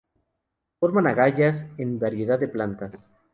[0.79, 2.93] Forman agallas en una variedad de plantas.